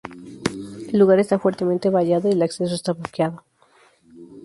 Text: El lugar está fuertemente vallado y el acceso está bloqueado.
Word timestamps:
El 0.91 0.97
lugar 0.97 1.19
está 1.19 1.37
fuertemente 1.37 1.91
vallado 1.91 2.27
y 2.27 2.31
el 2.31 2.41
acceso 2.41 2.73
está 2.73 2.93
bloqueado. 2.93 3.43